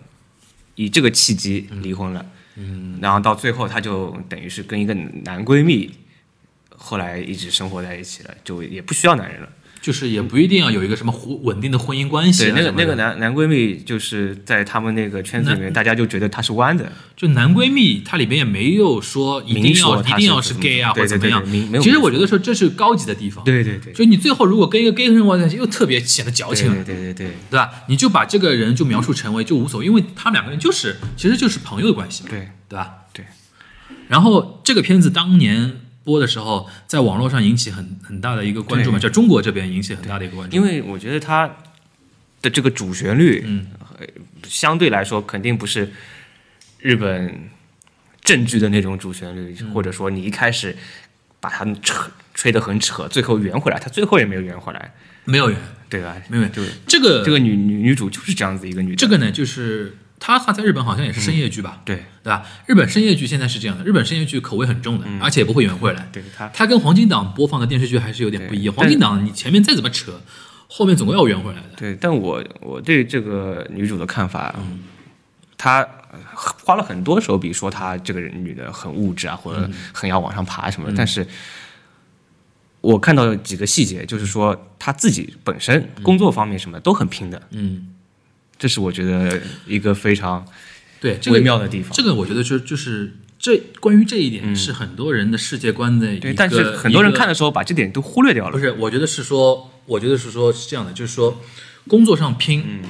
[0.74, 2.22] 以这个契机离婚了，
[2.56, 4.92] 嗯，然后到最后她就等于是跟一个
[5.24, 5.90] 男闺蜜，
[6.76, 9.48] 后来一直生活在一起了，就也不需要男人了。
[9.82, 21.40] 就是也不一定要有一个什么婚稳定的婚姻关系对，那个那个男男闺蜜就是在他们那个圈子里面，大家就觉得他是弯的，就男闺蜜，它里边也没有说一定要一定要是 gay 啊或者怎么样
[21.80, 23.44] 其实我觉得说这是高级的地方。
[23.44, 27.70] 对对对，就你最后如果跟一个 gay 生活在一起，又特别显得矫情了对，对对对对对吧？
[27.86, 32.92] 你就把这个人就描述成为就无所谓，因为他们两个人就是其实就是朋友的关系嘛，对对吧？
[33.12, 33.24] 对。
[34.08, 40.56] 然后这个片子当年播的时候，在网络上引起很很大的一个关注嘛，在中国这边引起很大的一个关注。
[40.56, 41.50] 因为我觉得他
[42.40, 43.66] 的这个主旋律，嗯
[43.98, 44.06] 呃，
[44.44, 45.90] 相对来说肯定不是
[46.78, 47.50] 日本
[48.22, 50.76] 正剧的那种主旋律，嗯或者说你一开始
[51.40, 55.58] 把它扯吹得很扯，最后圆回来，他最后也没有圆回来，没有圆，
[55.90, 56.16] 对吧？
[56.28, 56.52] 没有圆。
[56.52, 62.44] 就这个这个女女女主就是这样子一个女的，这个呢，就是它它在日本好像也是深夜剧吧，对对吧？
[62.66, 66.08] 日本深夜剧现在是这样的，日本深夜剧口味很重的，而且也不会圆回来。
[66.12, 68.74] 对她它跟黄金档播放的电视剧还是有点不一样。
[68.74, 70.20] 黄金档你前面再怎么扯，
[70.68, 71.70] 后面总归要圆回来的。
[71.76, 74.80] 对，但我我对这个女主的看法，嗯
[75.58, 81.26] 她呃花了很多手笔说她这个人女的很物质啊，或嗯者很要往上爬什么的，但是。
[82.82, 87.88] 我看到几个细节，就是说她自己本身工作方面什么都很拼的，嗯，
[88.58, 90.46] 这是我觉得一个非常
[91.00, 91.92] 对，这个微妙的地方。
[91.92, 96.20] 这个我觉得就就是这关于这一点是很多人的世界观的一个。
[96.20, 98.52] 嗯对，但是很多人看的时候把这点都忽略掉了。
[98.52, 101.40] 不是，我觉得是说，我觉得是说是这样的，就是说
[101.86, 102.80] 工作上拼，嗯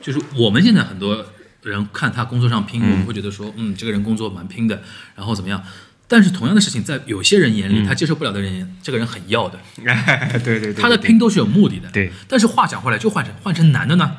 [0.00, 1.26] 就是我们现在很多
[1.62, 4.82] 人看他工作上拼，我们会觉得说，嗯，这个人工作蛮拼的，
[5.14, 5.62] 然后怎么样？
[6.08, 9.60] 但是同样的事情，在有些人眼里，他接受不了的人眼，这个人很要的，
[10.42, 11.88] 对对对，他的拼都是有目的的。
[11.90, 14.16] 对但是话讲回来，就换成换成男的呢，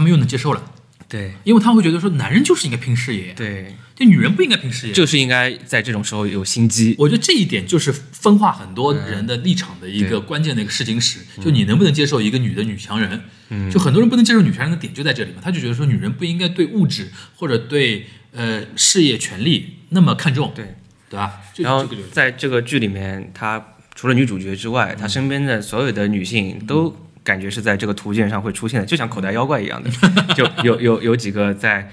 [0.00, 0.72] 他们又能接受了，
[1.06, 4.94] 对因为他会觉得说，男人就是应该拼事业，对，就女人不应该拼事业。
[4.94, 6.94] 就是应该在这种时候有心机。
[6.96, 11.20] 我觉得这一点就是分化很多人的立场的一个关键的一个试金石。
[11.38, 13.20] 就你能不能接受一个女的女强人？
[13.50, 20.76] 嗯就很多人不能接受女强人的点就在这里嘛，他就觉得说女人不应该对物质或者对呃事业权利那么看重，对，
[21.10, 21.42] 对吧？
[21.58, 29.90] 然后在这个剧里面，她除了女主角之外，她身边的所有的女性都感觉是在这个图鉴上会出现的，就像口袋妖怪一样的。
[30.34, 31.90] 就有有有几个在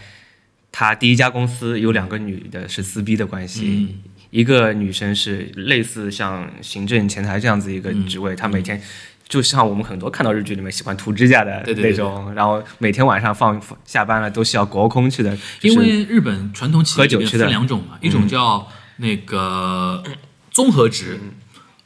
[0.71, 3.89] 他第一家公司有两个女的是撕逼的关系。
[3.89, 4.11] 嗯。
[4.29, 8.05] 一个女生是类似像行政前台这样子一个嗯。
[8.05, 8.81] 职位，她每天
[9.27, 20.03] 就像我们很多看到日剧里面喜欢涂指甲的对对对那种，然后每天晚上放下班了都是要国空去的，就是因为日本传统企业分两种嘛，一种叫那个
[20.51, 21.19] 综合职，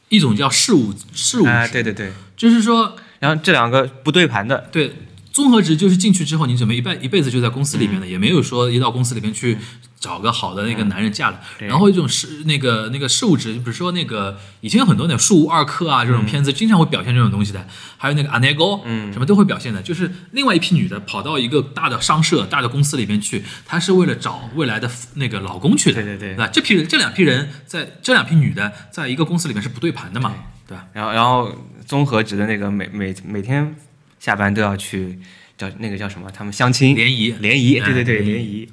[0.09, 4.91] 一种叫事务事务啊、对对对，就是说然后这两个不对盘的，对，
[5.31, 9.59] 综合值就是进去之后，你准备一辈一辈子就在公司里面的，也没有说一到公司里面去
[9.99, 11.39] 找个好的那个男人嫁了。
[11.59, 17.65] 然后一种是那个那个事务职，比如说那个以前有很多那种树屋二课啊这种片子，经常会表现这种东西的。
[17.95, 19.83] 还有那个阿内沟，嗯，什么都会表现的。
[19.83, 26.47] 就是另外一批女的跑到一个大的商社、大的公司里面去，她是为了找未来的那个老公去的，对对对吧？
[26.47, 30.33] 这批人这两批人在这两批女的在一个公司里面是不对盘的嘛，
[30.67, 30.87] 对吧？
[30.93, 33.75] 然后然后综合职的那个每每每天
[34.19, 35.19] 下班都要去
[35.57, 36.29] 叫那个叫什么？
[36.31, 38.69] 他们相亲联谊联谊，哎对对对联谊。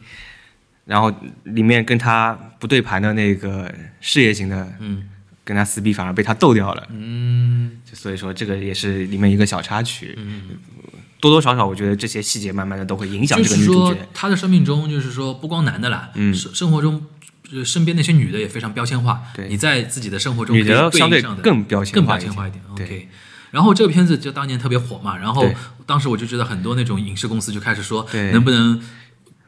[0.84, 1.12] 然后
[1.44, 5.08] 里面跟他不对盘的那个事业型的，嗯，
[5.44, 10.14] 跟他撕逼反而被他斗掉了，嗯，就所以说这个也是里面一个小插曲。
[10.16, 10.42] 嗯，
[11.20, 17.04] 多多少少我觉得这些细节慢慢的都会影响这个就是说女主角。，她的生命中就是说，不光男的啦，嗯生生活中。
[17.53, 22.62] 呃身边那些女的也非常标签化，对你在自己的生活中女的相对上的更标签更化一标签化一点。
[22.76, 23.09] 点 OK，
[23.51, 25.49] 然后这个片子就当年特别火嘛，然后
[25.86, 28.80] 当时我就知道很多那种影视公司就开始说，能不能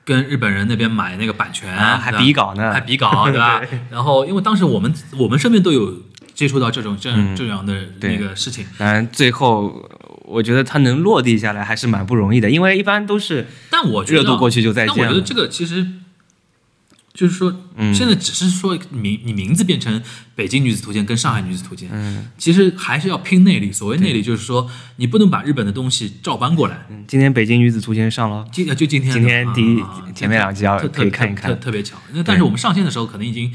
[0.04, 3.62] 跟日本人那边买那个版权，啊还比稿呢还比稿， 对吧？
[3.90, 6.02] 然后因为当时我们我们身边都有
[6.34, 9.90] 接触到这种这样、这样的那个事情，当然最后
[10.24, 15.86] 我觉得它能落地下来还是蛮不容易的，因为一般都是但我觉得热度过去就再见了但我觉得这个其实
[17.20, 20.02] 就是说，嗯现在只是说名你名字变成
[20.34, 23.70] 北京女子图鉴跟上海女子图鉴，嗯，其实还是要拼内力。
[23.70, 24.66] 所谓内力，就是说
[24.96, 26.86] 你不能把日本的东西照搬过来。
[26.88, 31.98] 嗯今天北京女子图鉴上了，今呃就今天今天第一前面两集要特可以看一特看特特别巧。
[32.14, 33.52] 那但是我们上线的时候，可能已经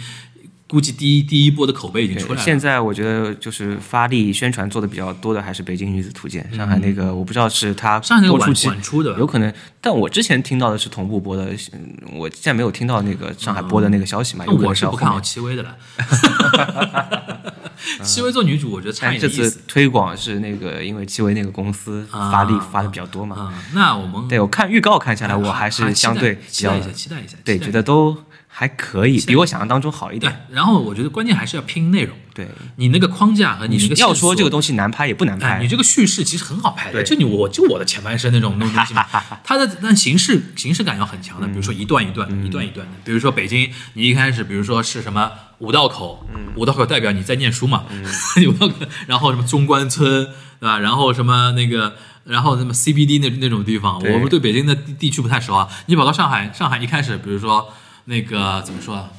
[0.67, 2.41] 估计第一第一波的口碑已经出来了。
[2.43, 15.75] 现在我觉得就是发力宣传做的比较多的还是北京女子图鉴，上海那个我不知道是它嗯上海那个晚播出晚出的吧有可能，但我之前听到的是同步播的，嗯我现在没有听到那个上海播的那个消息嘛，那有我是不看好戚薇的了。
[18.01, 23.53] 戚薇做女主，我觉得差但这次一点意思推广是那个因为戚薇那个公司啊发力发的比较多嘛，啊。
[23.73, 28.15] 那我们对我看预告看下来，我还是相对比较期待一下，期待一下，对觉得都
[28.57, 30.55] 还可以，比我想象当中好一点对点。。
[30.55, 32.47] 然后我觉得关键还是要拼内容，对，
[32.77, 39.05] 你那个框架和你那个要说这个东西难拍也不难哎，拍你，这个叙事其实很好拍的，对就你我就我的前半生那种那种东西嘛，
[39.43, 46.25] 它的但形式形式感要很强的，比如说一段一段、一段一段的，比如说北京，你一开始比如说是什么五道口，
[46.55, 47.83] 五道口代表你在念书嘛，
[48.47, 48.75] 五道口，
[49.07, 50.27] 然后什么中关村，
[50.61, 50.79] 对吧？
[50.79, 51.95] 然后什么那个。
[52.25, 55.69] 然后什么 CBD 那那种地方，我们对北京的地地区不太熟啊。
[55.85, 57.71] 你跑到上海，上海一开始，比如说
[58.05, 59.09] 那个怎么说啊？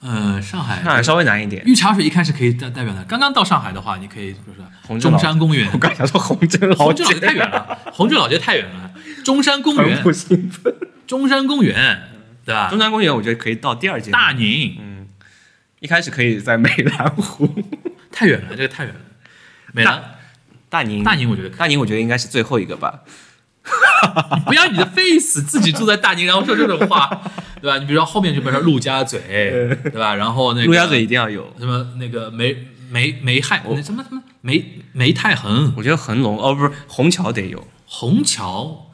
[0.00, 1.62] 呃，上海上海稍微难一点。
[1.64, 8.92] 御茶水一开始可以代代表的，刚刚到上海的话，你可以比如说中红镇老山公园，我刚想说红镇老红镇老街街太远了，红镇老街太远了。
[9.24, 10.74] 中山公园，不兴奋。
[11.06, 12.02] 中山公园，
[12.44, 12.78] 对吧中？
[12.78, 15.08] 山公园我觉得可以到第二阶，大宁嗯
[15.80, 17.48] 一开始可以在美兰湖。
[18.12, 19.00] 太远了，这个太远了。
[19.72, 20.02] 美兰，
[20.68, 23.00] 大宁，大宁我觉得大宁我觉得应该是最后一个吧。
[24.36, 27.22] 你不要你的 face 自己住在大宁，然后说这种话，
[27.64, 27.78] 对吧？
[27.78, 29.18] 你比如说后面就比如说陆家嘴，
[29.84, 30.14] 对吧？
[30.14, 31.50] 然后那个陆家嘴一定要有。
[31.58, 32.54] 什么那个梅
[32.90, 38.90] 梅梅亥那什么什么梅梅太恒我觉得恒隆哦，不是虹桥得有，虹桥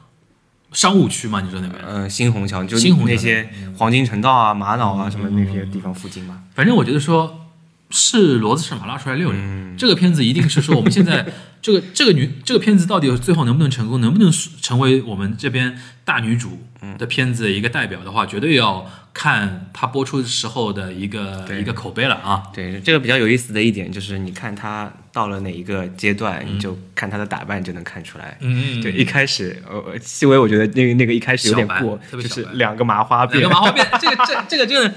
[0.71, 1.41] 商务区嘛？
[1.41, 1.83] 你说那边？
[1.85, 6.43] 嗯、新虹桥就那些黄金城道啊、玛瑙啊什么那些地方附近嘛。
[6.55, 7.50] 反正我觉得说
[7.91, 9.39] 是骡子是马拉出来溜溜。
[9.39, 11.25] 嗯这个片子一定是说我们现在
[11.61, 14.31] 这个这个女这个片子到底最后能不能成功，能不能
[14.61, 22.43] 成为我们这边大女主嗯的片子一个代表的话，绝对要看它播出时候的一个一个口碑了啊。
[22.53, 28.37] 对，这个比较有意思的一点就是，你看他到了哪一个阶段，你就看他的打扮就能看出来。
[28.41, 33.99] 嗯，对，一开始，呃，细微我觉得那个那个一开始有点过，就是两个麻花辫两个，麻花辫？
[33.99, 34.95] 这个这这个真的这个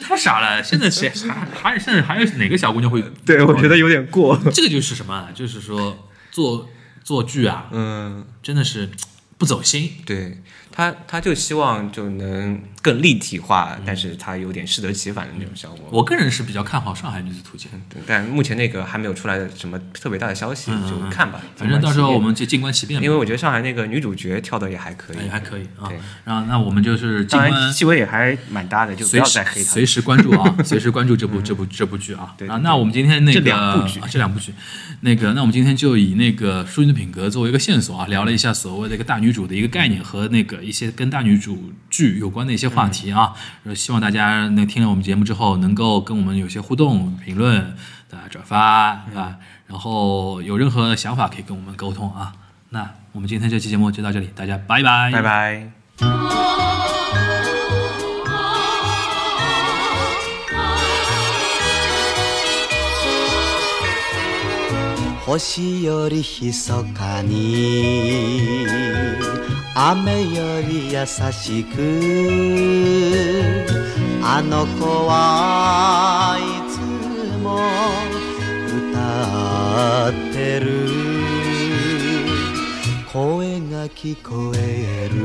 [0.00, 0.62] 太傻了。
[0.62, 3.02] 现在谁还 还现在还有哪个小姑娘会？
[3.24, 4.36] 对我觉得有点过。
[4.52, 5.30] 这个就是什么啊？
[5.34, 6.68] 就是说做
[7.04, 8.90] 做剧啊，嗯，真的是
[9.38, 9.92] 不走心。
[10.04, 15.88] 对他，他就希望就能更立体化，但是它有点适得其反的那种效果。
[15.90, 17.68] 我个人是比较看好《上海女子图鉴》。
[17.92, 21.40] 对但目前那个还没有出来什么特别大的消息，嗯就看吧。
[21.56, 23.02] 反正到时候我们，就静观其变。
[23.02, 25.90] 因为我觉得上海那个女主角跳的也还可以，也还可以啊。
[26.24, 29.84] 然后那我们就是静当然观，气味也还蛮搭的，就不随时要再黑他随。
[29.84, 32.34] 时关注啊， 随时关注这部这部这部剧啊。
[32.36, 34.52] 对啊，那我们今天那个这两部剧啊这两部剧，
[35.00, 43.33] 那个那我们今天就以那个淑女的品格作为一个线索啊，聊了一下所谓的一个大女主的一个概念和那个一些跟大女主剧有关的一些话题啊。
[43.63, 47.75] 呃希望大家那听了我们节目之后，能够跟我们有些互动、评论、
[48.11, 49.35] 啊转发，对吧？
[49.67, 52.33] 然后有任何想法可以跟我们沟通啊。
[52.69, 55.21] 那我们今天这期节目就到这里，大家拜拜，拜。
[55.21, 55.71] 拜。
[65.39, 66.51] 星より密
[66.93, 68.65] かに
[69.78, 71.76] 雨より優しく
[74.22, 76.40] あの子はい
[76.72, 76.78] つ
[77.42, 77.60] も
[78.88, 80.88] 歌ってる。
[83.12, 85.16] 声が聞こえる。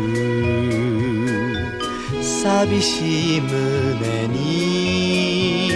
[2.22, 5.72] 寂しい胸に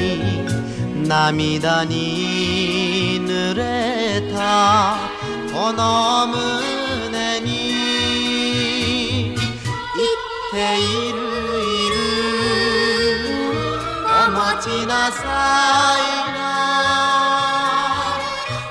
[1.08, 4.98] 涙に濡れた。
[5.54, 6.75] この胸
[10.56, 11.20] ている
[11.60, 11.98] いる
[14.06, 15.20] お待ちなさ
[16.00, 16.40] いな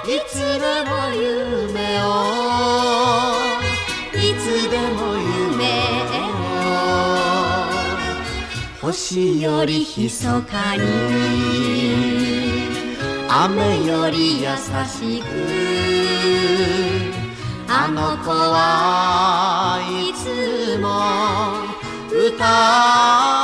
[0.07, 2.07] いつでも夢を
[4.15, 5.61] いつでも夢
[6.33, 6.49] を
[8.81, 10.83] 星よりひそかに
[13.29, 14.49] 雨より優
[14.87, 15.25] しく
[17.69, 19.74] あの子は
[22.41, 23.44] 啊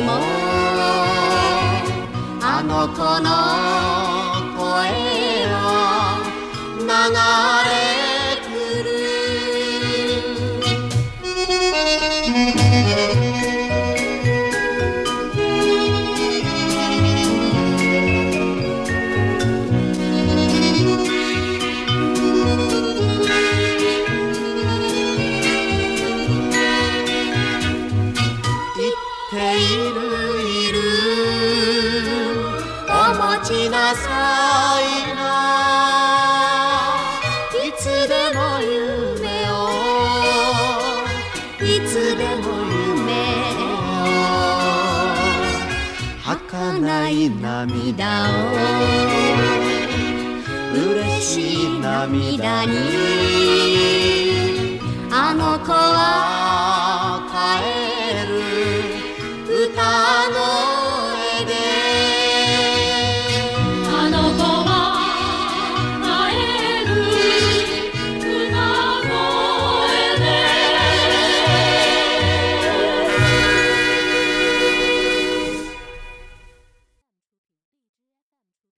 [0.00, 0.12] も
[2.40, 3.28] あの子の
[4.56, 4.62] 声
[5.52, 5.56] は
[6.80, 6.86] 流
[7.68, 7.71] れ